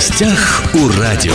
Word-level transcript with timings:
гостях 0.00 0.62
у 0.72 0.88
радио. 0.98 1.34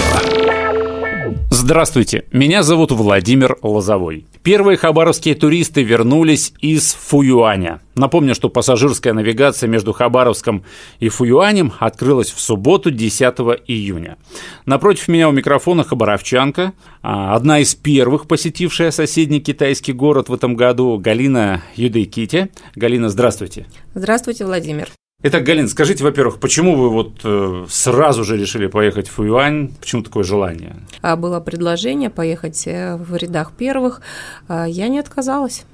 Здравствуйте, 1.52 2.26
меня 2.32 2.64
зовут 2.64 2.92
Владимир 2.92 3.60
Лозовой. 3.62 4.26
Первые 4.42 4.76
хабаровские 4.76 5.36
туристы 5.36 5.84
вернулись 5.84 6.52
из 6.62 6.96
Фуюаня. 6.96 7.82
Напомню, 7.94 8.34
что 8.34 8.50
пассажирская 8.50 9.14
навигация 9.14 9.68
между 9.68 9.94
Хабаровском 9.94 10.64
и 11.00 11.10
Фуюанем 11.10 11.74
открылась 11.78 12.32
в 12.32 12.42
субботу 12.42 12.90
10 12.90 13.22
июня. 13.68 14.18
Напротив 14.66 15.10
меня 15.10 15.30
у 15.30 15.32
микрофона 15.32 15.84
хабаровчанка, 15.84 16.74
а, 17.04 17.36
одна 17.36 17.60
из 17.60 17.76
первых 17.76 18.28
посетившая 18.28 18.90
соседний 18.90 19.42
китайский 19.42 19.94
город 19.94 20.30
в 20.30 20.34
этом 20.34 20.56
году, 20.56 20.98
Галина 20.98 21.62
Юдейкити. 21.76 22.50
Галина, 22.74 23.10
здравствуйте. 23.10 23.68
Здравствуйте, 23.94 24.44
Владимир. 24.44 24.90
Итак, 25.28 25.42
Галин, 25.42 25.68
скажите, 25.68 26.04
во-первых, 26.04 26.40
почему 26.40 26.76
вы 26.76 26.92
вот 26.92 27.22
э, 27.24 27.66
сразу 27.68 28.24
же 28.24 28.38
решили 28.38 28.68
поехать 28.68 29.08
в 29.08 29.14
Фуюань? 29.14 29.74
Почему 29.80 30.04
такое 30.04 30.24
желание? 30.24 30.76
А, 31.02 31.16
было 31.16 31.40
предложение 31.40 32.12
поехать 32.12 32.68
э, 32.68 32.96
в 32.96 33.16
рядах 33.16 33.52
первых. 33.54 34.02
А, 34.48 34.66
я 34.66 34.88
не 34.88 35.00
отказалась. 35.00 35.66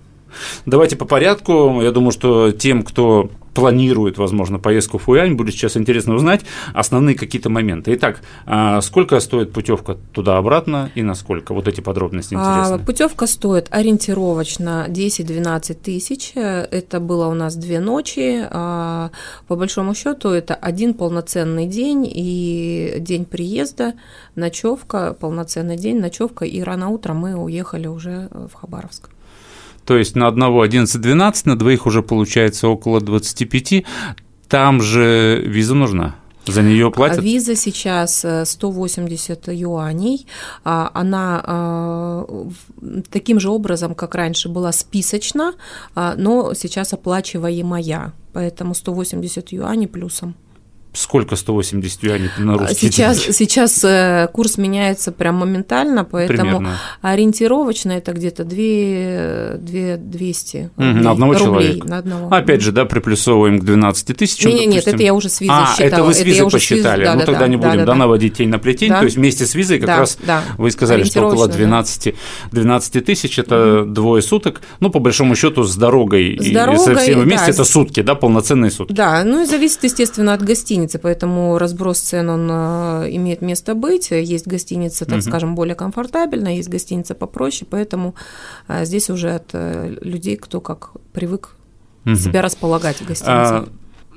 Давайте 0.66 0.96
по 0.96 1.06
порядку. 1.06 1.82
Я 1.82 1.92
думаю, 1.92 2.12
что 2.12 2.52
тем, 2.52 2.84
кто 2.84 3.30
планирует, 3.54 4.18
возможно, 4.18 4.60
поездку 4.60 4.98
в 4.98 5.04
Фуянь, 5.04 5.36
будет 5.36 5.54
сейчас 5.54 5.76
интересно 5.78 6.16
узнать 6.16 6.42
основные 6.74 7.16
какие-то 7.16 7.50
моменты. 7.50 7.94
Итак, 7.96 8.22
а 8.46 8.82
сколько 8.82 9.20
стоит 9.20 9.52
путевка 9.52 9.98
туда-обратно 10.14 10.92
и 10.96 11.04
насколько? 11.04 11.54
Вот 11.54 11.68
эти 11.68 11.82
подробности 11.82 12.34
интересны. 12.34 12.76
А, 12.76 12.80
путевка 12.80 13.28
стоит 13.28 13.68
ориентировочно 13.72 14.86
10-12 14.88 15.74
тысяч. 15.74 16.32
Это 16.36 17.00
было 17.00 17.28
у 17.28 17.34
нас 17.34 17.56
две 17.56 17.80
ночи. 17.80 18.46
А, 18.50 19.12
по 19.48 19.56
большому 19.56 19.94
счету 19.96 20.30
это 20.30 20.56
один 20.56 20.94
полноценный 20.94 21.68
день 21.68 22.10
и 22.10 22.96
день 23.00 23.26
приезда, 23.26 23.94
ночевка, 24.36 25.16
полноценный 25.20 25.78
день, 25.78 26.00
ночевка, 26.00 26.46
и 26.46 26.62
рано 26.62 26.90
утром 26.90 27.18
мы 27.18 27.36
уехали 27.36 27.88
уже 27.88 28.30
в 28.32 28.54
Хабаровск. 28.54 29.10
То 29.86 29.98
есть 29.98 30.16
на 30.16 30.28
одного 30.28 30.66
11-12, 30.66 31.42
на 31.46 31.58
двоих 31.58 31.86
уже 31.86 32.02
получается 32.04 32.68
около 32.68 33.02
25. 33.02 33.84
Там 34.48 34.82
же 34.82 35.42
виза 35.46 35.76
нужна. 35.76 36.16
За 36.48 36.64
нее 36.64 36.92
платят? 36.92 37.24
Виза 37.24 37.56
сейчас 37.56 38.26
180 38.44 39.48
э, 39.48 39.56
юаней. 39.56 40.26
А, 40.64 40.90
она 40.94 41.44
а, 41.46 42.48
таким 43.12 43.40
же 43.40 43.50
образом, 43.50 43.94
как 43.94 44.16
раньше, 44.16 44.50
была 44.50 44.72
списочна, 44.72 45.54
а, 45.94 46.16
но 46.18 46.54
сейчас 46.54 46.94
оплачиваемая. 46.94 48.14
Поэтому 48.34 48.74
180 48.74 49.52
юаней 49.52 49.88
плюсом. 49.88 50.36
Сколько 50.94 51.38
180 51.38 52.04
юаней 52.04 52.30
на 52.38 52.58
русский 52.58 52.92
сейчас, 52.92 53.20
Сейчас 53.20 53.82
э, 53.84 54.28
курс 54.34 54.58
меняется 54.58 55.14
прям 55.14 55.36
моментально, 55.36 56.04
поэтому 56.04 56.58
Примерно. 56.58 56.78
ориентировочно 57.02 57.94
это 57.94 58.12
где-то 58.12 58.44
2, 58.44 59.58
2 59.58 59.98
200 59.98 60.72
угу, 60.76 60.84
на 60.84 61.12
одного 61.12 61.34
рублей. 61.34 61.46
Человека. 61.46 61.88
На 61.88 61.98
одного. 62.00 62.36
Опять 62.36 62.62
же, 62.62 62.74
да, 62.74 62.84
приплюсовываем 62.84 63.60
к 63.60 63.64
12 63.64 64.18
тысячам. 64.18 64.52
Нет, 64.52 64.68
нет, 64.68 64.88
это 64.88 65.02
я 65.02 65.14
уже 65.14 65.30
с 65.30 65.40
визой 65.40 65.56
а, 65.56 65.72
считала. 65.72 65.88
это 65.88 66.04
вы 66.04 66.14
с 66.14 66.22
визой 66.22 66.50
посчитали. 66.50 67.06
Да, 67.06 67.14
ну, 67.14 67.20
да, 67.22 67.26
тогда 67.26 67.40
да, 67.40 67.48
не 67.48 67.56
будем 67.56 67.78
да, 67.78 67.86
да, 67.86 67.96
наводить 67.96 68.36
тень 68.36 68.50
на 68.50 68.60
плетень. 68.60 68.90
Да. 68.90 69.00
То 69.00 69.06
есть 69.06 69.16
вместе 69.16 69.46
с 69.46 69.56
визой 69.56 69.80
как 69.80 69.88
да, 69.88 69.98
раз 70.00 70.18
да. 70.26 70.44
вы 70.58 70.72
сказали, 70.72 71.06
что 71.06 71.26
около 71.26 71.48
12, 71.48 72.16
12 72.52 73.06
тысяч– 73.06 73.40
это 73.40 73.84
угу. 73.84 73.92
двое 73.92 74.22
суток. 74.22 74.60
Ну, 74.82 74.90
по 74.90 75.00
большому 75.00 75.38
счету 75.38 75.64
с 75.64 75.78
дорогой, 75.78 76.38
с 76.38 76.52
дорогой 76.52 76.82
и 76.82 76.86
со 76.86 76.96
всем 76.96 77.22
вместе 77.22 77.48
да. 77.48 77.52
это 77.54 77.64
сутки, 77.64 78.02
да, 78.02 78.16
полноценные 78.16 78.72
сутки. 78.72 78.92
Да, 78.92 79.24
ну 79.24 79.44
и 79.44 79.46
зависит, 79.46 79.84
естественно, 79.84 80.34
от 80.34 80.44
гостиницы 80.44 80.81
гостиницы, 80.82 81.00
поэтому 81.00 81.58
разброс 81.58 82.00
цен 82.00 82.30
он 82.30 82.50
э, 82.52 83.10
имеет 83.12 83.42
место 83.42 83.76
быть. 83.76 84.12
Есть 84.12 84.48
гостиница, 84.48 85.06
так 85.06 85.20
угу. 85.20 85.22
скажем, 85.22 85.56
более 85.56 85.76
комфортабельная, 85.76 86.54
есть 86.54 86.70
гостиница 86.70 87.16
попроще, 87.16 87.68
поэтому 87.70 88.16
э, 88.68 88.86
здесь 88.86 89.10
уже 89.10 89.36
от 89.36 89.50
э, 89.54 89.96
людей, 90.02 90.38
кто 90.38 90.62
как 90.62 90.92
привык 91.14 91.56
угу. 92.06 92.16
себя 92.16 92.42
располагать 92.42 92.98
в 92.98 93.06
гостинице. 93.06 93.28
А, 93.30 93.68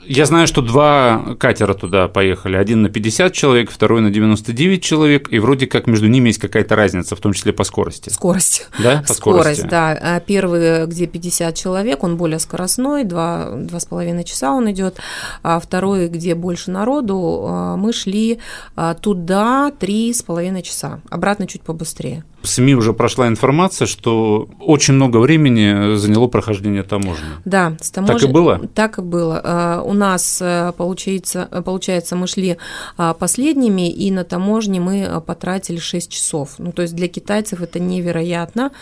я 0.07 0.27
знаю, 0.27 0.47
что 0.47 0.63
два 0.63 1.37
катера 1.39 1.75
туда 1.75 2.09
поехали. 2.09 2.57
Один 2.57 2.83
на 2.83 2.89
50 2.89 3.33
человек, 3.33 3.71
второй 3.71 4.01
на 4.01 4.11
99 4.11 4.83
человек, 4.83 5.33
и 5.33 5.39
вроде 5.39 5.67
как 5.67 5.87
между 5.87 6.09
ними 6.09 6.29
есть 6.29 6.39
какая-то 6.39 6.77
разница, 6.77 7.17
в 7.17 7.21
том 7.21 7.33
числе 7.33 7.53
по 7.53 7.65
скорости. 7.65 8.11
Скорость. 8.11 8.69
Да, 8.79 9.05
по 9.07 9.13
скорость, 9.13 9.59
скорости. 9.59 9.67
да. 9.69 9.99
А 10.01 10.21
первый, 10.21 10.87
где 10.87 11.07
50 11.07 11.55
человек, 11.55 12.03
он 12.03 12.17
более 12.17 12.39
скоростной, 12.39 13.05
два, 13.05 13.51
два 13.51 13.81
с 13.81 13.87
половиной 13.87 14.25
часа 14.25 14.53
он 14.53 14.71
идет. 14.71 14.99
А 15.43 15.59
второй, 15.61 16.09
где 16.09 16.35
больше 16.35 16.71
народу, 16.71 17.45
а, 17.47 17.77
мы 17.77 17.93
шли 17.93 18.39
а, 18.77 18.95
туда 18.95 19.73
три 19.79 20.13
с 20.13 20.23
половиной 20.23 20.63
часа. 20.63 21.01
Обратно 21.11 21.47
чуть 21.47 21.63
побыстрее. 21.63 22.25
В 22.45 22.47
СМИ 22.47 22.75
уже 22.75 22.93
прошла 22.93 23.27
информация, 23.27 23.87
что 23.87 24.49
очень 24.61 24.93
много 24.93 25.17
времени 25.17 25.97
заняло 25.97 26.27
прохождение 26.27 26.83
таможни. 26.83 27.25
Да, 27.47 27.75
с 27.81 27.91
таможни... 27.91 28.19
Так 28.19 28.29
и 28.29 28.33
было? 28.33 28.61
Так 28.75 28.99
и 28.99 29.01
было. 29.01 29.41
А, 29.43 29.83
у 29.83 29.95
нас, 29.95 30.43
э, 30.43 30.75
получается, 30.77 31.49
получается, 31.65 32.17
мы 32.17 32.27
шли 32.27 32.59
а, 32.99 33.15
последними, 33.15 33.91
и 33.91 34.11
на 34.11 34.25
таможне 34.25 34.79
мы 34.79 35.07
а, 35.07 35.21
потратили 35.21 35.79
6 35.79 36.11
часов. 36.11 36.57
Ну, 36.59 36.73
то 36.73 36.83
есть 36.83 36.95
для 36.95 37.09
китайцев 37.09 37.63
это 37.63 37.81
невероятно. 37.81 38.73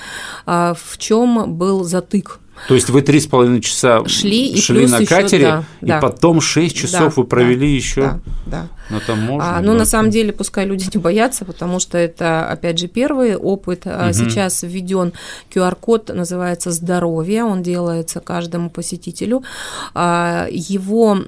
В 0.45 0.99
чем 0.99 1.55
был 1.57 1.85
затык? 1.85 2.41
То 2.69 2.75
есть 2.75 2.91
вы 2.91 3.03
три 3.03 3.19
с 3.19 3.27
половиной 3.27 3.61
часа 3.61 4.07
шли, 4.07 4.57
шли 4.61 4.87
на 4.87 5.05
катере, 5.05 5.43
еще, 5.43 5.51
да, 5.51 5.65
и 5.81 5.87
да. 5.87 6.01
потом 6.01 6.41
шесть 6.41 6.77
часов 6.77 7.15
да, 7.17 7.23
вы 7.23 7.25
провели 7.25 7.69
да, 7.69 7.77
еще 7.77 8.01
да, 8.03 8.21
да. 8.47 8.69
на 8.91 9.01
таможне? 9.01 9.49
А, 9.49 9.61
ну, 9.61 9.73
да. 9.73 9.79
на 9.81 9.85
самом 9.85 10.11
деле, 10.11 10.33
пускай 10.33 10.65
люди 10.65 10.89
не 10.95 11.01
боятся, 11.01 11.45
потому 11.45 11.81
что 11.81 11.99
это, 11.99 12.49
опять 12.49 12.79
же, 12.79 12.87
первый 12.87 13.37
опыт. 13.37 13.87
Угу. 13.87 14.13
Сейчас 14.13 14.63
введен 14.63 15.13
QR-код, 15.53 16.11
называется 16.15 16.71
«Здоровье», 16.71 17.45
он 17.45 17.63
делается 17.63 18.21
каждому 18.21 18.71
посетителю. 18.71 19.43
А, 19.95 20.47
его 20.51 21.19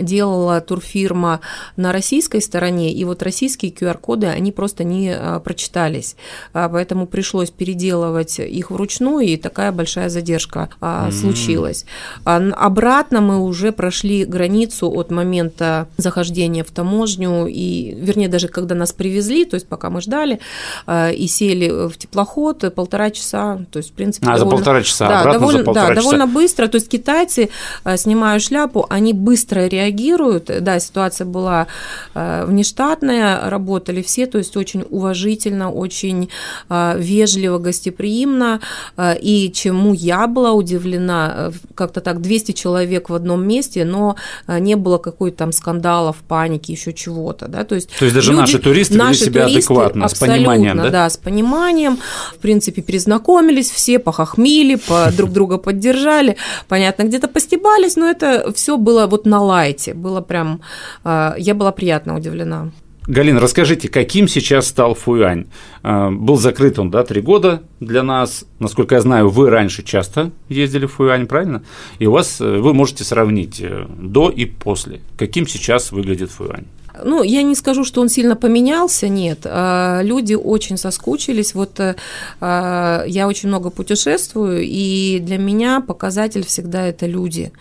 делала 0.00 0.60
турфирма 0.60 1.40
на 1.76 1.92
российской 1.92 2.40
стороне, 2.40 2.92
и 2.92 3.04
вот 3.04 3.22
российские 3.22 3.72
QR-коды, 3.72 4.28
они 4.28 4.52
просто 4.52 4.84
не 4.84 5.14
а, 5.14 5.38
прочитались, 5.40 6.16
поэтому 6.52 7.06
пришлось 7.06 7.50
переделывать 7.50 8.38
их 8.38 8.70
вручную, 8.70 9.26
и 9.26 9.36
такая 9.36 9.70
большая 9.70 10.08
задержка 10.08 10.51
а, 10.80 11.08
mm-hmm. 11.08 11.12
случилось. 11.12 11.84
А, 12.24 12.36
обратно 12.36 13.20
мы 13.20 13.38
уже 13.38 13.72
прошли 13.72 14.24
границу 14.24 14.90
от 14.90 15.10
момента 15.10 15.88
захождения 15.96 16.64
в 16.64 16.70
таможню, 16.70 17.46
и, 17.46 17.94
вернее, 17.94 18.28
даже 18.28 18.48
когда 18.48 18.74
нас 18.74 18.92
привезли, 18.92 19.44
то 19.44 19.54
есть 19.54 19.68
пока 19.68 19.90
мы 19.90 20.00
ждали, 20.00 20.40
а, 20.86 21.10
и 21.10 21.26
сели 21.26 21.88
в 21.88 21.96
теплоход, 21.96 22.74
полтора 22.74 23.10
часа, 23.10 23.60
то 23.70 23.78
есть, 23.78 23.90
в 23.90 23.92
принципе, 23.92 24.26
а, 24.26 24.36
довольно, 24.36 24.50
за 24.50 24.56
полтора 24.56 24.82
часа, 24.82 25.08
да, 25.08 25.20
обратно 25.20 25.40
довольно, 25.40 25.58
за 25.58 25.64
полтора 25.64 25.88
да, 25.88 25.94
часа. 25.94 26.02
довольно 26.02 26.26
быстро, 26.26 26.66
то 26.68 26.76
есть 26.76 26.88
китайцы, 26.88 27.50
а, 27.84 27.96
снимая 27.96 28.38
шляпу, 28.38 28.86
они 28.90 29.12
быстро 29.12 29.66
реагируют, 29.66 30.50
да, 30.60 30.78
ситуация 30.80 31.26
была 31.26 31.66
а, 32.14 32.46
внештатная, 32.46 33.48
работали 33.48 34.02
все, 34.02 34.26
то 34.26 34.38
есть 34.38 34.56
очень 34.56 34.84
уважительно, 34.90 35.70
очень 35.70 36.28
вежливо, 36.68 37.58
гостеприимно, 37.58 38.60
и 39.00 39.50
чему 39.54 39.94
я 39.94 40.26
была 40.26 40.41
была 40.42 40.52
удивлена, 40.52 41.34
э, 41.36 41.50
как-то 41.74 42.00
так 42.00 42.20
200 42.20 42.52
человек 42.52 43.10
в 43.10 43.14
одном 43.14 43.46
месте, 43.46 43.84
но 43.84 44.16
э, 44.48 44.58
не 44.58 44.74
было 44.74 44.98
какой-то 44.98 45.36
там 45.36 45.52
скандалов, 45.52 46.16
паники, 46.28 46.72
еще 46.72 46.92
чего-то, 46.92 47.48
да, 47.48 47.64
то 47.64 47.76
есть... 47.76 47.90
То 47.98 48.04
есть 48.04 48.14
даже 48.14 48.32
люди, 48.32 48.40
наши 48.40 48.58
туристы 48.58 48.96
наши 48.96 49.20
вели 49.20 49.30
себя 49.30 49.42
туристы 49.42 49.72
адекватно, 49.72 50.08
с 50.08 50.14
пониманием, 50.14 50.76
да? 50.76 50.90
да, 50.90 51.10
с 51.10 51.16
пониманием, 51.16 51.98
в 52.34 52.38
принципе, 52.38 52.82
перезнакомились 52.82 53.70
все, 53.70 53.98
похохмили, 53.98 54.74
по, 54.74 55.10
друг 55.16 55.30
друга 55.30 55.58
поддержали, 55.58 56.36
понятно, 56.68 57.04
где-то 57.04 57.28
постебались, 57.28 57.96
но 57.96 58.10
это 58.10 58.52
все 58.52 58.76
было 58.76 59.06
вот 59.06 59.26
на 59.26 59.40
лайте, 59.40 59.94
было 59.94 60.20
прям... 60.20 60.60
Э, 61.04 61.34
я 61.38 61.54
была 61.54 61.70
приятно 61.70 62.16
удивлена. 62.16 62.70
Галина, 63.06 63.40
расскажите, 63.40 63.88
каким 63.88 64.28
сейчас 64.28 64.68
стал 64.68 64.94
Фуюань? 64.94 65.46
А, 65.82 66.10
был 66.10 66.36
закрыт 66.36 66.78
он, 66.78 66.90
да, 66.90 67.02
три 67.02 67.20
года 67.20 67.62
для 67.80 68.04
нас. 68.04 68.44
Насколько 68.60 68.94
я 68.94 69.00
знаю, 69.00 69.28
вы 69.28 69.50
раньше 69.50 69.82
часто 69.82 70.30
ездили 70.48 70.86
в 70.86 70.92
Фуюань, 70.92 71.26
правильно? 71.26 71.64
И 71.98 72.06
у 72.06 72.12
вас, 72.12 72.40
э, 72.40 72.58
вы 72.58 72.74
можете 72.74 73.02
сравнить 73.02 73.60
э, 73.60 73.86
до 73.98 74.30
и 74.30 74.44
после. 74.44 75.00
Каким 75.18 75.48
сейчас 75.48 75.90
выглядит 75.90 76.30
Фуюань? 76.30 76.66
Ну, 77.04 77.22
я 77.22 77.42
не 77.42 77.54
скажу, 77.54 77.84
что 77.84 78.00
он 78.00 78.08
сильно 78.08 78.36
поменялся, 78.36 79.08
нет. 79.08 79.40
А, 79.44 80.00
люди 80.02 80.34
очень 80.34 80.76
соскучились. 80.76 81.54
Вот 81.54 81.80
э, 81.80 81.96
а, 82.40 83.04
я 83.06 83.28
очень 83.28 83.48
много 83.48 83.70
путешествую, 83.70 84.62
и 84.62 85.18
для 85.20 85.38
меня 85.38 85.80
показатель 85.80 86.44
всегда 86.44 86.86
это 86.86 87.06
люди. 87.06 87.52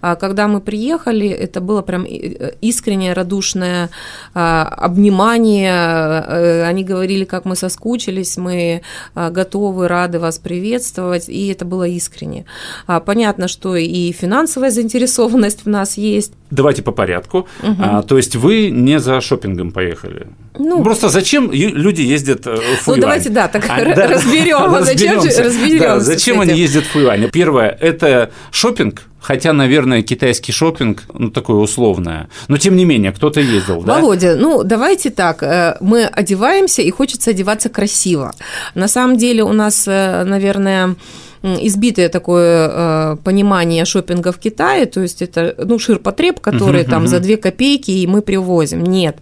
А, 0.00 0.16
когда 0.16 0.48
мы 0.48 0.60
приехали, 0.60 1.28
это 1.28 1.60
было 1.60 1.82
прям 1.82 2.04
э, 2.04 2.54
искреннее, 2.60 3.12
радушное 3.12 3.90
обнимание. 4.34 5.72
Э, 5.72 6.64
они 6.64 6.84
говорили, 6.84 7.24
как 7.24 7.44
мы 7.44 7.56
соскучились, 7.56 8.36
мы 8.36 8.82
готовы, 9.14 9.88
рады 9.88 10.18
вас 10.18 10.38
приветствовать, 10.38 11.28
и 11.28 11.48
это 11.48 11.64
было 11.64 11.86
искренне. 11.86 12.44
Понятно, 12.86 13.48
что 13.48 13.76
и 13.76 14.12
финансовая 14.12 14.70
заинтересованность 14.70 15.64
в 15.64 15.68
нас 15.68 15.96
есть, 15.96 16.32
давайте 16.50 16.82
по 16.82 16.92
порядку. 16.92 17.46
Мгм. 17.62 17.76
А, 17.80 18.02
то 18.02 18.16
есть 18.16 18.36
вы 18.36 18.70
не 18.70 18.98
за 19.00 19.20
шопингом 19.20 19.70
поехали? 19.72 20.26
Ну, 20.58 20.82
Просто 20.82 21.08
зачем 21.08 21.50
люди 21.52 22.02
ездят 22.02 22.46
э, 22.46 22.56
в 22.56 22.58
Ну, 22.58 22.76
Фуюань? 22.82 23.00
давайте, 23.00 23.28
да, 23.30 23.48
так 23.48 23.64
А, 23.68 23.84
да, 23.94 24.06
разберем. 24.08 24.70
Вот 24.70 24.84
зачем 24.84 25.18
разберёмся 25.20 25.78
Да, 25.78 26.00
зачем 26.00 26.40
они 26.40 26.54
ездят 26.54 26.84
в 26.84 26.88
Фуюань? 26.90 27.30
Первое– 27.30 27.68
это 27.80 28.30
шопинг, 28.50 29.02
хотя, 29.20 29.52
наверное, 29.52 30.02
китайский 30.02 30.52
шопинг, 30.52 31.02
ну, 31.14 31.30
такое 31.30 31.56
условное. 31.56 32.28
Но, 32.48 32.56
тем 32.58 32.76
не 32.76 32.84
менее, 32.84 33.12
кто-то 33.12 33.40
ездил, 33.40 33.82
да? 33.82 33.94
Володя, 33.96 34.36
ну 34.36 34.62
давайте 34.64 35.10
так, 35.10 35.42
э, 35.42 35.76
мы 35.80 36.04
одеваемся 36.04 36.82
и 36.82 36.90
хочется 36.90 37.30
одеваться 37.30 37.68
красиво. 37.68 38.32
На 38.74 38.88
самом 38.88 39.16
деле 39.16 39.42
у 39.44 39.52
нас, 39.52 39.84
э, 39.86 40.24
наверное, 40.24 40.96
избитое 41.42 42.08
такое 42.08 42.68
э, 42.70 43.16
понимание 43.24 43.84
шопинга 43.84 44.32
в 44.32 44.38
Китае, 44.38 44.86
то 44.86 45.00
есть 45.00 45.22
это 45.22 45.54
ну 45.58 45.78
ширпотреб, 45.78 46.40
который 46.40 46.84
там 46.84 47.06
за 47.06 47.20
две 47.20 47.36
копейки 47.36 47.90
и 47.90 48.06
мы 48.06 48.22
привозим. 48.22 48.82
Нет, 48.84 49.18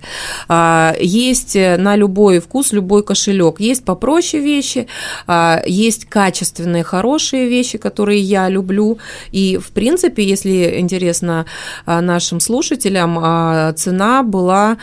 А, 0.48 0.94
есть 0.98 1.56
э, 1.56 1.76
на 1.76 1.96
любой 1.96 2.40
вкус 2.40 2.72
любой 2.72 3.02
кошелек. 3.02 3.60
Есть 3.60 3.84
попроще 3.84 4.42
вещи, 4.42 4.86
а, 5.26 5.62
есть 5.66 6.06
качественные 6.06 6.82
хорошие 6.82 7.48
вещи, 7.48 7.78
которые 7.78 8.20
я 8.20 8.48
люблю. 8.48 8.98
И 9.30 9.58
в 9.58 9.68
принципе, 9.68 10.22
если 10.24 10.78
интересно 10.80 11.46
а, 11.86 12.00
нашим 12.00 12.40
слушателям, 12.40 13.74
цена 13.76 14.22
была 14.22 14.78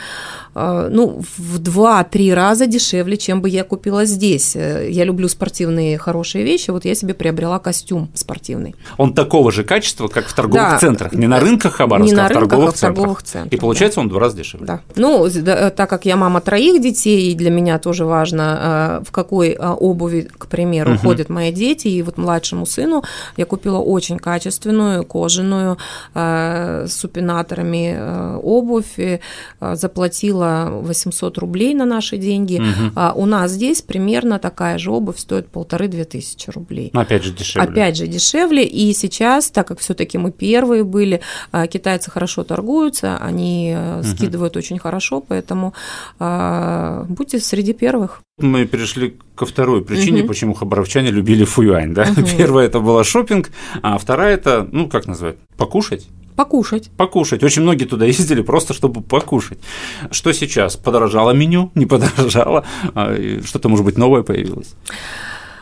ну, 0.55 1.21
в 1.37 1.59
2-3 1.59 2.33
раза 2.33 2.65
дешевле, 2.65 3.17
чем 3.17 3.41
бы 3.41 3.49
я 3.49 3.63
купила 3.63 4.05
здесь. 4.05 4.55
Э, 4.55 4.87
Я 4.89 5.03
люблю 5.03 5.27
спортивные 5.27 5.97
хорошие 5.97 6.45
вещи, 6.45 6.71
вот 6.71 6.85
я 6.85 6.95
себе 6.95 7.13
приобрела 7.13 7.59
костюм 7.59 8.09
спортивный. 8.13 8.73
Он 8.97 9.13
такого 9.13 9.51
же 9.51 9.63
качества, 9.63 10.07
как 10.07 10.27
в 10.27 10.33
торговых 10.33 10.71
Да. 10.71 10.77
центрах. 10.79 11.11
Не 11.13 11.27
на 11.27 11.39
рынках 11.39 11.73
Хабаровска, 11.73 12.09
Не 12.15 12.15
на 12.15 12.25
а 12.25 12.27
в 12.27 12.31
рынках, 12.31 12.49
торговых 12.49 12.69
а 12.69 12.71
в 12.71 12.75
центрах. 12.75 12.95
торговых 12.95 13.23
центрах, 13.23 13.53
И 13.53 13.57
получается 13.57 13.99
он 13.99 14.07
в 14.07 14.09
два 14.09 14.19
раза 14.21 14.37
дешевле. 14.37 14.65
Да. 14.65 14.79
Ну, 14.95 15.27
да, 15.29 15.69
так 15.71 15.89
как 15.89 16.05
я 16.05 16.15
мама 16.15 16.39
троих 16.41 16.81
детей, 16.81 17.31
и 17.31 17.35
для 17.35 17.49
меня 17.51 17.77
тоже 17.79 18.05
важно, 18.05 18.99
э, 19.01 19.03
в 19.05 19.11
какой 19.11 19.49
э, 19.49 19.57
обуви, 19.69 20.29
к 20.37 20.47
примеру, 20.47 20.91
Мгм. 20.91 20.99
ходят 20.99 21.29
мои 21.29 21.51
дети. 21.51 21.87
И 21.89 22.01
вот 22.01 22.17
младшему 22.17 22.65
сыну 22.65 23.03
я 23.37 23.45
купила 23.45 23.79
очень 23.79 24.17
качественную 24.19 25.03
кожаную 25.03 25.77
э, 26.13 26.85
с 26.87 26.93
супинаторами 26.93 27.95
э, 27.97 28.39
обувь, 28.41 28.97
и, 28.97 29.19
заплатила 30.45 30.81
800 30.81 31.37
рублей 31.37 31.73
на 31.73 31.85
наши 31.85 32.17
деньги. 32.17 32.59
Мгм. 32.59 32.91
А 32.95 33.13
у 33.15 33.25
нас 33.25 33.51
здесь 33.51 33.81
примерно 33.81 34.39
такая 34.39 34.77
же 34.77 34.91
обувь 34.91 35.17
стоит 35.17 35.47
полторы-две 35.47 36.05
тысячи 36.05 36.49
рублей. 36.49 36.91
Опять 36.93 37.23
же 37.23 37.31
дешевле. 37.31 37.69
Опять 37.69 37.97
же, 37.97 38.07
дешевле. 38.07 38.63
И 38.65 38.93
сейчас, 38.93 39.49
так 39.49 39.67
как 39.67 39.79
все-таки 39.79 40.17
мы 40.17 40.31
первые 40.31 40.83
были, 40.83 41.21
а, 41.51 41.67
китайцы 41.67 42.11
хорошо 42.11 42.43
торгуются, 42.43 43.17
они 43.17 43.73
э, 43.75 44.03
скидывают 44.03 44.57
очень 44.57 44.79
хорошо, 44.79 45.21
поэтому 45.21 45.73
а, 46.19 47.05
будьте 47.09 47.39
среди 47.39 47.73
первых. 47.73 48.21
Мы 48.39 48.65
перешли 48.65 49.17
ко 49.35 49.45
второй 49.45 49.81
причине, 49.83 50.19
Мгм. 50.19 50.27
почему 50.27 50.53
хабаровчане 50.53 51.11
любили 51.11 51.45
Фуюань. 51.45 51.93
Да? 51.93 52.05
Мгм. 52.05 52.25
Первая 52.37 52.67
это 52.67 52.79
была 52.79 53.03
шопинг, 53.03 53.49
а 53.81 53.97
вторая 53.97 54.33
это, 54.35 54.67
ну 54.71 54.89
как 54.89 55.07
назвать, 55.07 55.35
покушать. 55.57 56.07
Покушать. 56.35 56.89
Покушать. 56.97 57.43
Очень 57.43 57.61
многие 57.63 57.85
туда 57.85 58.05
ездили 58.13 58.41
просто, 58.41 58.73
чтобы 58.73 59.01
покушать. 59.01 59.59
Что 60.11 60.31
сейчас? 60.33 60.75
Подорожало 60.77 61.31
меню? 61.31 61.71
Не 61.75 61.85
подорожало? 61.85 62.65
А, 62.93 63.15
Что-то, 63.43 63.69
может 63.69 63.85
быть, 63.85 63.97
новое 63.97 64.23
появилось? 64.23 64.75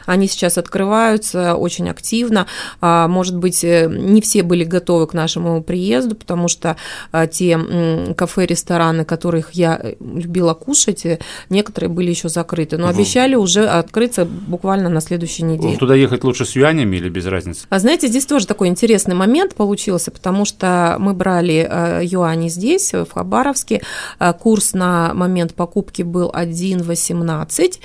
Они 0.05 0.27
сейчас 0.27 0.57
открываются 0.57 1.55
очень 1.55 1.89
активно. 1.89 2.47
А, 2.81 3.07
Может 3.07 3.37
быть, 3.37 3.63
э, 3.63 3.87
не 3.89 4.21
все 4.21 4.43
были 4.43 4.63
готовы 4.63 5.07
к 5.07 5.13
нашему 5.13 5.61
приезду, 5.63 6.15
потому 6.15 6.47
что 6.47 6.75
а, 7.11 7.27
те 7.27 7.59
кафе, 8.17 8.45
рестораны, 8.45 9.05
которых 9.05 9.51
я 9.51 9.79
э, 9.81 9.95
любила 9.99 10.53
кушать, 10.53 11.05
э, 11.05 11.19
некоторые 11.49 11.89
были 11.89 12.09
еще 12.09 12.29
закрыты, 12.29 12.77
но 12.77 12.87
обещали 12.87 13.35
уже 13.35 13.65
открыться 13.67 14.25
буквально 14.25 14.89
на 14.89 15.01
следующей 15.01 15.43
неделе. 15.43 15.77
Туда 15.77 15.95
ехать 15.95 16.23
лучше 16.23 16.45
с 16.45 16.55
юанями 16.55 16.97
или 16.97 17.09
без 17.09 17.25
разницы? 17.25 17.65
А 17.69 17.79
знаете, 17.79 18.07
здесь 18.07 18.25
тоже 18.25 18.47
такой 18.47 18.67
интересный 18.67 19.15
момент 19.15 19.55
получился, 19.55 20.11
потому 20.11 20.45
что 20.45 20.95
мы 20.99 21.13
брали 21.13 21.67
э, 21.69 22.01
юани 22.03 22.49
здесь, 22.49 22.93
в 22.93 23.07
Хабаровске. 23.13 23.81
Курс 24.39 24.73
на 24.73 25.13
момент 25.13 25.53
покупки 25.53 26.01
был 26.01 26.31
1,18. 26.31 27.79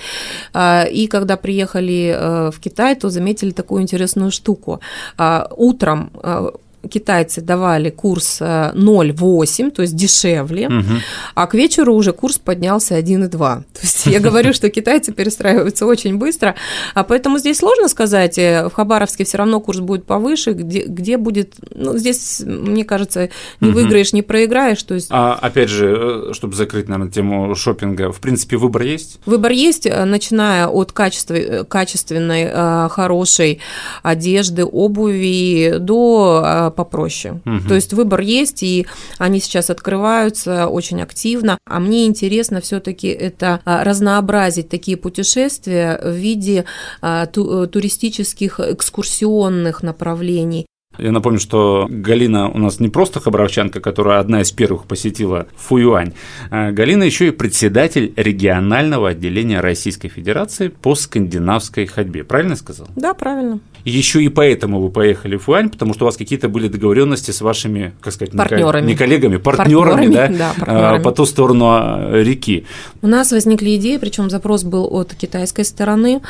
Э, 0.54 0.90
И 0.90 1.06
когда 1.06 1.36
приехали 1.36 2.07
в 2.12 2.60
Китай, 2.60 2.94
то 2.94 3.10
заметили 3.10 3.50
такую 3.50 3.82
интересную 3.82 4.30
штуку. 4.30 4.80
Э, 5.18 5.44
Утром 5.56 6.10
э, 6.22 6.50
китайцы 6.88 7.40
давали 7.40 7.90
курс 7.90 8.38
э, 8.40 8.72
0,8, 8.74 9.70
то 9.70 9.82
есть 9.82 9.96
дешевле, 9.96 10.68
Мгм. 10.68 11.00
а 11.34 11.46
к 11.46 11.54
вечеру 11.54 11.94
уже 11.94 12.12
курс 12.12 12.38
поднялся 12.38 12.96
1,2. 12.98 13.28
То 13.72 13.80
есть 13.82 14.06
я 14.06 14.20
говорю, 14.20 14.52
что 14.52 14.68
китайцы 14.70 15.12
перестраиваются 15.12 15.86
очень 15.86 16.16
быстро, 16.18 16.54
а 16.94 17.04
поэтому 17.04 17.38
здесь 17.38 17.58
сложно 17.58 17.88
сказать, 17.88 18.38
э, 18.38 18.68
в 18.68 18.72
Хабаровске 18.74 19.24
все 19.24 19.38
равно 19.38 19.60
курс 19.60 19.80
будет 19.80 20.04
повыше, 20.04 20.52
где, 20.52 20.82
где 20.84 21.16
будет, 21.16 21.54
ну, 21.74 21.96
здесь, 21.98 22.40
мне 22.44 22.84
кажется, 22.84 23.30
не 23.60 23.70
выиграешь, 23.70 24.12
не 24.12 24.22
проиграешь, 24.22 24.82
то 24.82 24.94
есть 24.94 25.08
А 25.10 25.34
опять 25.34 25.68
же, 25.68 26.28
э, 26.30 26.32
чтобы 26.32 26.54
закрыть, 26.54 26.88
наверное, 26.88 27.10
тему 27.12 27.54
шопинга, 27.54 28.12
в 28.12 28.20
принципе, 28.20 28.56
выбор 28.56 28.82
есть? 28.82 29.18
Выбор 29.26 29.52
есть, 29.52 29.86
э, 29.86 30.04
начиная 30.04 30.68
от 30.68 30.92
качества, 30.92 31.34
э, 31.34 31.64
качественной, 31.64 32.44
э, 32.50 32.88
хорошей 32.90 33.60
одежды, 34.02 34.64
обуви 34.64 35.74
до 35.78 36.42
э, 36.44 36.67
попроще. 36.70 37.40
Мгм. 37.44 37.68
То 37.68 37.74
есть 37.74 37.92
выбор 37.92 38.20
есть, 38.20 38.62
и 38.62 38.86
они 39.18 39.40
сейчас 39.40 39.70
открываются 39.70 40.66
очень 40.68 41.00
активно. 41.02 41.58
А 41.66 41.80
мне 41.80 42.06
интересно 42.06 42.60
все-таки 42.60 43.08
это 43.08 43.60
а, 43.64 43.84
разнообразить 43.84 44.68
такие 44.68 44.96
путешествия 44.96 46.00
в 46.02 46.12
виде 46.14 46.64
а, 47.00 47.26
ту- 47.26 47.64
э, 47.64 47.66
туристических 47.66 48.60
экскурсионных 48.60 49.82
направлений. 49.82 50.66
Я 50.98 51.12
напомню, 51.12 51.38
что 51.38 51.86
Галина 51.88 52.50
у 52.50 52.58
нас 52.58 52.80
не 52.80 52.88
просто 52.88 53.20
хабаровчанка, 53.20 53.80
которая 53.80 54.18
одна 54.18 54.40
из 54.40 54.50
первых 54.50 54.86
посетила 54.86 55.46
Фуюань. 55.56 56.12
а 56.50 56.72
Галина 56.72 57.04
еще 57.04 57.28
и 57.28 57.30
председатель 57.30 58.12
регионального 58.16 59.10
отделения 59.10 59.60
Российской 59.60 60.08
Федерации 60.08 60.68
по 60.68 60.96
скандинавской 60.96 61.86
ходьбе. 61.86 62.24
Правильно 62.24 62.52
я 62.52 62.56
сказал? 62.56 62.88
Да, 62.96 63.14
правильно. 63.14 63.60
Еще 63.88 64.22
и 64.22 64.28
поэтому 64.28 64.80
вы 64.80 64.90
поехали 64.90 65.36
в 65.36 65.42
Фуань, 65.44 65.70
потому 65.70 65.94
что 65.94 66.04
у 66.04 66.06
вас 66.06 66.16
какие-то 66.16 66.48
были 66.48 66.68
договоренности 66.68 67.30
с 67.30 67.40
вашими, 67.40 67.92
как 68.00 68.12
сказать, 68.12 68.36
Партнерами. 68.36 68.86
не 68.86 68.94
коллегами, 68.94 69.36
партнерами, 69.38 70.08
Партнерами, 70.08 70.36
да, 70.36 70.38
да, 70.38 70.52
партнерами. 70.58 70.98
а, 70.98 71.02
по 71.02 71.12
ту 71.12 71.26
сторону 71.26 71.66
а, 71.68 72.22
реки. 72.22 72.66
У 73.02 73.06
нас 73.06 73.32
возникли 73.32 73.76
идеи, 73.76 73.96
причем 73.96 74.30
запрос 74.30 74.64
был 74.64 74.84
от 74.92 75.14
китайской 75.14 75.64
стороны. 75.64 76.20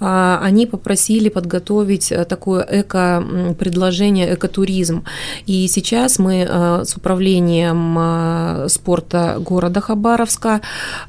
А, 0.00 0.40
Они 0.42 0.66
попросили 0.66 1.28
подготовить 1.28 2.12
э, 2.12 2.24
такое 2.24 2.66
эко-предложение, 2.70 4.34
экотуризм. 4.34 5.04
И 5.46 5.66
сейчас 5.68 6.18
мы 6.18 6.46
э, 6.48 6.84
с 6.84 6.96
управлением 6.96 7.96
э, 7.98 8.68
спорта 8.68 9.36
города 9.40 9.80
Хабаровска 9.80 10.60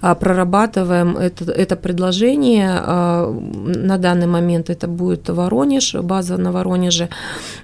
прорабатываем 0.01 1.17
это, 1.17 1.51
это 1.51 1.75
предложение. 1.75 2.71
На 3.87 3.97
данный 3.97 4.27
момент 4.27 4.69
это 4.69 4.87
будет 4.87 5.29
Воронеж, 5.29 5.93
база 6.01 6.37
на 6.37 6.51
Воронеже. 6.51 7.09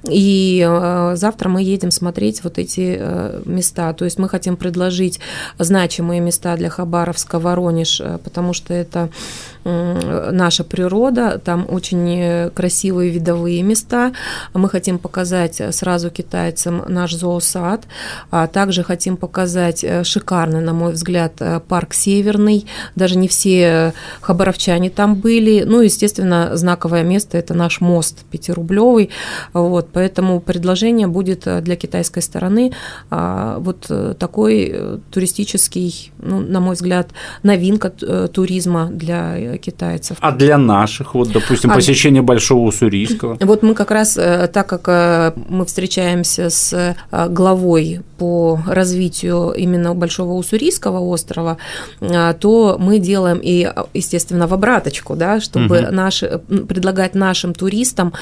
И 0.09 0.65
э, 0.67 1.15
завтра 1.15 1.49
мы 1.49 1.61
едем 1.63 1.91
смотреть 1.91 2.43
вот 2.43 2.57
эти 2.57 2.97
э, 2.99 3.41
места. 3.45 3.93
То 3.93 4.05
есть 4.05 4.19
мы 4.19 4.29
хотим 4.29 4.57
предложить 4.57 5.19
значимые 5.59 6.19
места 6.19 6.55
для 6.55 6.69
Хабаровска, 6.69 7.39
Воронеж, 7.39 8.01
э, 8.01 8.17
потому 8.23 8.53
что 8.53 8.73
это 8.73 9.09
наша 9.65 10.63
природа, 10.63 11.39
там 11.43 11.65
очень 11.69 12.19
э, 12.19 12.49
красивые 12.49 13.11
видовые 13.11 13.61
места. 13.63 14.11
Мы 14.53 14.69
хотим 14.69 14.99
показать 14.99 15.61
э, 15.61 15.71
сразу 15.71 16.09
китайцам 16.09 16.83
наш 16.87 17.13
зоосад, 17.13 17.85
а 18.31 18.47
также 18.47 18.83
хотим 18.83 19.17
показать 19.17 19.83
э, 19.83 20.03
шикарный, 20.03 20.61
на 20.61 20.73
мой 20.73 20.93
взгляд, 20.93 21.41
парк 21.67 21.93
Северный. 21.93 22.65
Даже 22.95 23.17
не 23.17 23.27
все 23.27 23.93
хабаровчане 24.21 24.89
там 24.89 25.15
были. 25.15 25.63
Ну, 25.63 25.81
естественно, 25.81 26.51
знаковое 26.53 27.03
место– 27.03 27.37
это 27.39 27.53
наш 27.53 27.81
мост 27.81 28.25
пятирублевый. 28.31 29.09
Вот, 29.53 29.89
поэтому 29.93 30.39
предложение 30.39 31.07
будет 31.07 31.47
для 31.63 31.75
китайской 31.75 32.21
стороны 32.21 32.73
а, 33.09 33.59
вот 33.59 33.89
такой 34.17 34.99
туристический, 35.11 36.11
ну, 36.19 36.39
на 36.39 36.59
мой 36.59 36.75
взгляд, 36.75 37.09
новинка 37.43 37.89
туризма 37.89 38.87
для 38.91 39.52
китайцев. 39.57 40.17
А 40.19 40.31
для 40.31 40.57
наших, 40.57 41.15
вот, 41.15 41.31
допустим, 41.31 41.71
А- 41.71 41.75
посещение 41.75 42.21
Большого 42.21 42.67
Уссурийского. 42.67 43.37
Вот 43.41 43.63
мы 43.63 43.73
как 43.73 43.91
раз, 43.91 44.17
э, 44.17 44.47
так 44.51 44.67
как 44.67 44.87
э, 44.87 45.33
мы 45.49 45.65
встречаемся 45.65 46.49
с 46.49 46.73
э, 46.73 46.95
главой 47.29 48.01
по 48.17 48.59
развитию 48.67 49.53
именно 49.57 49.93
Большого 49.93 50.33
Уссурийского 50.33 50.99
острова, 50.99 51.57
то 51.99 52.77
мы 52.79 52.99
делаем 52.99 53.39
и, 53.43 53.69
естественно, 53.93 54.47
в 54.47 54.53
обраточку, 54.53 55.15
да, 55.15 55.41
чтобы 55.41 55.81
Мгм. 55.81 55.95
наши, 55.95 56.41
предлагать 56.67 57.15
нашим 57.15 57.53
туристам 57.53 58.13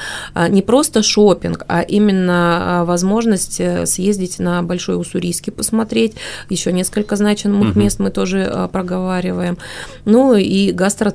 не 0.48 0.62
просто 0.62 1.02
шопинг, 1.02 1.64
а 1.68 1.82
именно 1.82 2.82
возможность 2.84 3.60
съездить 3.84 4.40
на 4.40 4.62
Большой 4.62 5.00
Уссурийский 5.00 5.52
посмотреть. 5.52 6.14
Еще 6.48 6.72
несколько 6.72 7.16
значимых 7.16 7.70
угу. 7.70 7.80
мест 7.80 8.00
мы 8.00 8.10
тоже 8.10 8.68
проговариваем. 8.72 9.58
Ну 10.04 10.34
и 10.34 10.72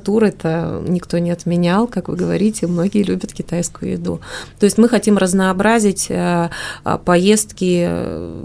гастротур 0.08 0.24
это 0.24 0.82
никто 0.86 1.18
не 1.18 1.30
отменял, 1.30 1.86
как 1.86 2.08
вы 2.08 2.16
говорите, 2.16 2.66
многие 2.66 3.02
любят 3.02 3.32
китайскую 3.32 3.92
еду. 3.92 4.20
То 4.58 4.64
есть 4.64 4.78
мы 4.78 4.88
хотим 4.88 5.18
разнообразить 5.18 6.10
поездки, 7.04 7.86
э, 7.88 8.44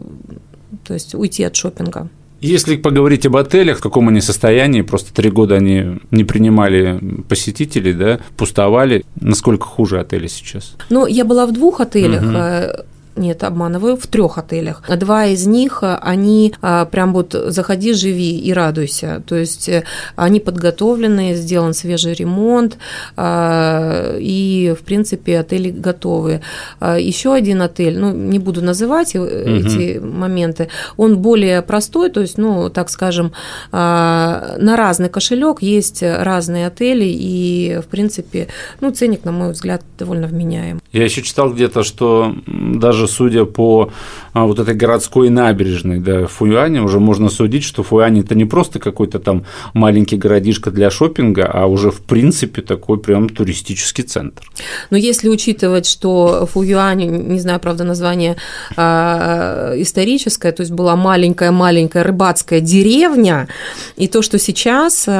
то 0.83 0.93
есть 0.93 1.15
уйти 1.15 1.43
от 1.43 1.55
шопинга. 1.55 2.09
Если 2.41 2.75
поговорить 2.75 3.25
об 3.25 3.37
отелях, 3.37 3.77
в 3.77 3.81
каком 3.81 4.09
они 4.09 4.19
состоянии, 4.19 4.81
просто 4.81 5.13
три 5.13 5.31
года 5.31 5.55
они 5.55 5.99
не 6.11 6.25
принимали 6.25 6.99
посетителей, 7.29 7.93
да, 7.93 8.19
пустовали, 8.35 9.05
насколько 9.21 9.65
хуже 9.65 10.01
отели 10.01 10.27
сейчас? 10.27 10.75
Ну, 10.89 11.07
я 11.07 11.23
была 11.23 11.45
в 11.45 11.53
двух 11.53 11.79
отелях. 11.79 12.23
Угу 12.23 12.85
нет, 13.15 13.43
обманываю, 13.43 13.95
в 13.95 14.07
трех 14.07 14.37
отелях. 14.37 14.81
Два 14.97 15.25
из 15.25 15.45
них, 15.45 15.79
э, 15.83 15.97
они 16.01 16.53
э, 16.61 16.85
прям 16.91 17.13
вот 17.13 17.33
заходи, 17.33 17.93
живи 17.93 18.39
и 18.39 18.53
радуйся. 18.53 19.21
То 19.25 19.35
есть 19.35 19.69
э, 19.69 19.83
они 20.15 20.39
подготовлены, 20.39 21.35
сделан 21.35 21.73
свежий 21.73 22.13
ремонт, 22.13 22.77
и, 23.17 24.75
в 24.79 24.83
принципе, 24.83 25.39
отели 25.39 25.71
готовы. 25.71 26.41
Еще 26.81 27.33
один 27.33 27.61
отель, 27.61 27.97
ну, 27.97 28.11
не 28.11 28.39
буду 28.39 28.61
называть 28.61 29.15
угу. 29.15 29.25
эти 29.25 29.99
моменты, 29.99 30.69
он 30.97 31.17
более 31.17 31.61
простой, 31.61 32.09
то 32.09 32.21
есть, 32.21 32.37
ну, 32.37 32.69
так 32.69 32.89
скажем, 32.89 33.33
на 33.71 34.75
разный 34.75 35.09
кошелек 35.09 35.61
есть 35.61 36.03
разные 36.03 36.67
отели, 36.67 37.05
и, 37.05 37.79
в 37.83 37.87
принципе, 37.87 38.47
ну, 38.81 38.91
ценник, 38.91 39.23
на 39.25 39.31
мой 39.31 39.51
взгляд, 39.51 39.81
довольно 39.97 40.27
вменяем. 40.27 40.82
Я 40.93 41.03
еще 41.05 41.23
читал 41.23 41.51
где-то, 41.51 41.83
что 41.83 42.35
даже 42.45 43.07
судя 43.07 43.45
по 43.45 43.91
а, 44.33 44.45
вот 44.45 44.59
этой 44.59 44.75
городской 44.75 45.29
набережной 45.29 45.99
да, 45.99 46.27
Фуюане, 46.27 46.81
уже 46.81 46.99
можно 46.99 47.29
судить, 47.29 47.63
что 47.63 47.81
Фуюань 47.81 48.19
это 48.19 48.35
не 48.35 48.45
просто 48.45 48.77
какой-то 48.77 49.17
там 49.17 49.43
маленький 49.73 50.17
городишко 50.17 50.69
для 50.69 50.91
шопинга, 50.91 51.49
а 51.51 51.65
уже 51.65 51.89
в 51.89 52.01
принципе 52.01 52.61
такой 52.61 52.99
прям 52.99 53.27
туристический 53.27 54.03
центр. 54.03 54.43
Но 54.91 54.97
если 54.97 55.29
учитывать, 55.29 55.87
что 55.87 56.47
Фуюань, 56.51 57.05
не 57.05 57.39
знаю, 57.39 57.59
правда, 57.59 57.83
название 57.83 58.37
э, 58.77 59.73
историческое, 59.77 60.51
то 60.51 60.61
есть 60.61 60.71
была 60.71 60.95
маленькая-маленькая 60.95 62.03
рыбацкая 62.03 62.59
деревня, 62.59 63.47
и 63.95 64.07
то, 64.07 64.21
что 64.21 64.37
сейчас, 64.37 65.05
э, 65.07 65.11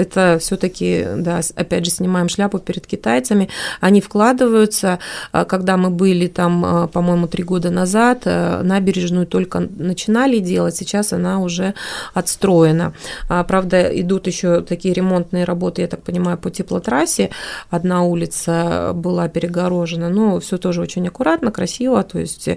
это 0.00 0.38
все-таки, 0.40 1.04
да, 1.18 1.40
опять 1.54 1.84
же, 1.84 1.90
снимаем 1.90 2.30
шляпу 2.30 2.58
перед 2.58 2.86
китайцами, 2.86 3.50
они 3.80 4.00
вкладываются, 4.00 4.98
когда 5.30 5.76
мы 5.76 5.90
были 5.90 6.26
там, 6.26 6.88
по-моему, 6.92 7.12
по-моему, 7.12 7.28
три 7.28 7.44
года 7.44 7.70
назад. 7.70 8.22
Э, 8.24 8.62
набережную 8.62 9.26
только 9.26 9.60
начинали 9.60 10.38
делать, 10.38 10.76
сейчас 10.76 11.12
она 11.12 11.40
уже 11.40 11.74
отстроена. 12.14 12.92
А, 13.28 13.44
правда, 13.44 13.82
идут 14.00 14.26
еще 14.26 14.62
такие 14.62 14.94
ремонтные 14.94 15.44
работы, 15.44 15.82
я 15.82 15.88
так 15.88 16.02
понимаю, 16.02 16.38
по 16.38 16.50
теплотрассе. 16.50 17.30
Одна 17.70 18.02
улица 18.02 18.92
была 18.94 19.28
перегорожена, 19.28 20.08
но 20.08 20.40
все 20.40 20.56
тоже 20.56 20.80
очень 20.80 21.06
аккуратно, 21.08 21.50
красиво. 21.50 22.02
То 22.02 22.18
есть 22.18 22.48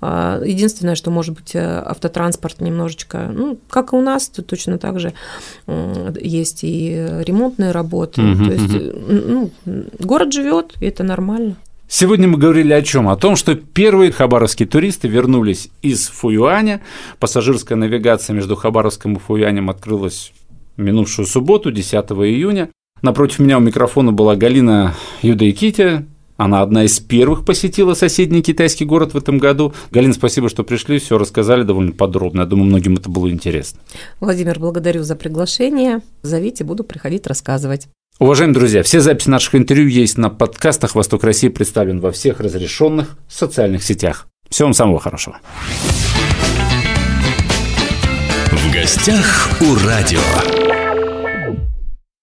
а, 0.00 0.42
единственное, 0.44 0.94
что 0.94 1.10
может 1.10 1.34
быть 1.34 1.56
автотранспорт 1.56 2.60
немножечко, 2.60 3.30
ну, 3.32 3.58
как 3.70 3.92
и 3.92 3.96
у 3.96 4.00
нас, 4.00 4.28
тут 4.28 4.46
точно 4.46 4.78
так 4.78 5.00
же 5.00 5.12
есть 6.20 6.64
и 6.64 7.08
ремонтные 7.26 7.70
работы. 7.70 8.22
Угу, 8.22 8.44
то 8.44 8.52
есть 8.52 8.74
угу. 8.74 9.50
ну, 9.64 9.84
город 9.98 10.32
живет, 10.32 10.74
и 10.80 10.86
это 10.86 11.04
нормально. 11.04 11.56
Сегодня 11.88 12.26
мы 12.26 12.38
говорили 12.38 12.72
о 12.72 12.82
чем? 12.82 13.08
О 13.08 13.16
том, 13.16 13.36
что 13.36 13.54
первые 13.54 14.10
хабаровские 14.10 14.66
туристы 14.66 15.06
вернулись 15.06 15.68
из 15.82 16.08
Фуюаня. 16.08 16.80
Пассажирская 17.20 17.76
навигация 17.76 18.34
между 18.34 18.56
Хабаровском 18.56 19.14
и 19.14 19.18
Фуюанем 19.18 19.70
открылась 19.70 20.32
минувшую 20.76 21.26
субботу, 21.26 21.70
10 21.70 21.94
июня. 21.94 22.70
Напротив 23.02 23.40
меня 23.40 23.58
у 23.58 23.60
микрофона 23.60 24.12
была 24.12 24.34
Галина 24.34 24.94
Юдайкитя. 25.22 26.06
Она 26.36 26.62
одна 26.62 26.84
из 26.84 26.98
первых 26.98 27.44
посетила 27.44 27.94
соседний 27.94 28.42
китайский 28.42 28.84
город 28.84 29.14
в 29.14 29.16
этом 29.16 29.38
году. 29.38 29.72
Галина, 29.92 30.14
спасибо, 30.14 30.48
что 30.48 30.64
пришли, 30.64 30.98
все 30.98 31.16
рассказали 31.16 31.62
довольно 31.62 31.92
подробно. 31.92 32.40
Я 32.40 32.46
думаю, 32.46 32.66
многим 32.66 32.94
это 32.94 33.08
было 33.08 33.30
интересно. 33.30 33.78
Владимир, 34.18 34.58
благодарю 34.58 35.04
за 35.04 35.14
приглашение. 35.14 36.00
Зовите, 36.22 36.64
буду 36.64 36.82
приходить 36.82 37.26
рассказывать. 37.26 37.88
Уважаемые 38.20 38.54
друзья, 38.54 38.84
все 38.84 39.00
записи 39.00 39.28
наших 39.28 39.56
интервью 39.56 39.88
есть 39.88 40.18
на 40.18 40.30
подкастах 40.30 40.94
«Восток 40.94 41.24
России» 41.24 41.48
представлен 41.48 41.98
во 41.98 42.12
всех 42.12 42.38
разрешенных 42.38 43.16
социальных 43.28 43.82
сетях. 43.82 44.28
Всего 44.48 44.68
вам 44.68 44.74
самого 44.74 45.00
хорошего. 45.00 45.40
В 48.52 48.72
гостях 48.72 49.50
у 49.60 49.74
радио. 49.84 50.73